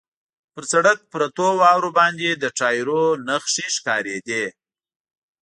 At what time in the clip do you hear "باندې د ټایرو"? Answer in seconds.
1.99-3.03